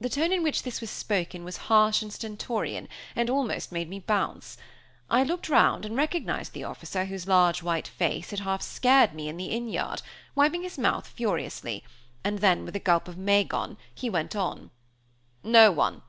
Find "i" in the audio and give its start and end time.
5.10-5.22